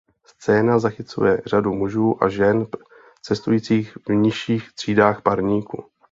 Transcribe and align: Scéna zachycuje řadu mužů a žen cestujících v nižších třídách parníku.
Scéna 0.39 0.79
zachycuje 0.79 1.41
řadu 1.45 1.73
mužů 1.73 2.23
a 2.23 2.29
žen 2.29 2.67
cestujících 3.21 3.97
v 4.07 4.09
nižších 4.13 4.73
třídách 4.73 5.21
parníku. 5.21 5.89